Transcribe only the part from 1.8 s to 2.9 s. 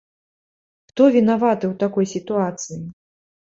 такой сітуацыі?